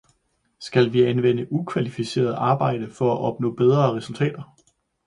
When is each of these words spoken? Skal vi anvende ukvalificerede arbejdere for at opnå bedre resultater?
Skal 0.59 0.93
vi 0.93 1.03
anvende 1.03 1.51
ukvalificerede 1.51 2.35
arbejdere 2.35 2.89
for 2.89 3.13
at 3.13 3.17
opnå 3.21 3.51
bedre 3.53 3.95
resultater? 3.97 4.55